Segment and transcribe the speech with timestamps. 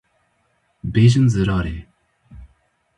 [0.91, 1.77] Bêjin zirarê